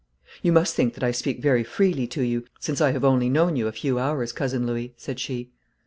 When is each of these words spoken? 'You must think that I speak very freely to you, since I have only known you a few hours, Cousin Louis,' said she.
'You 0.41 0.51
must 0.51 0.73
think 0.73 0.95
that 0.95 1.03
I 1.03 1.11
speak 1.11 1.43
very 1.43 1.63
freely 1.63 2.07
to 2.07 2.23
you, 2.23 2.45
since 2.59 2.81
I 2.81 2.89
have 2.89 3.03
only 3.05 3.29
known 3.29 3.55
you 3.55 3.67
a 3.67 3.71
few 3.71 3.99
hours, 3.99 4.31
Cousin 4.31 4.65
Louis,' 4.65 4.95
said 4.97 5.19
she. 5.19 5.51